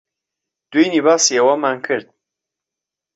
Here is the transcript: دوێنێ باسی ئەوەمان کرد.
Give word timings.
دوێنێ 0.71 1.01
باسی 1.05 1.37
ئەوەمان 1.39 1.77
کرد. 1.85 2.07